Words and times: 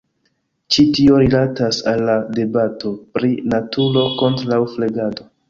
Ĉi 0.75 0.85
tio 0.97 1.19
rilatas 1.23 1.81
al 1.91 2.01
la 2.07 2.15
debato 2.39 2.95
pri 3.19 3.31
naturo 3.53 4.09
kontraŭ 4.25 4.61
flegado. 4.75 5.31